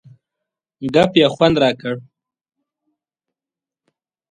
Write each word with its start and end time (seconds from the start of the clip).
ګپ 0.93 1.11
یې 1.19 1.27
خوند 1.33 1.55
را 1.63 1.71
کړ. 1.81 1.93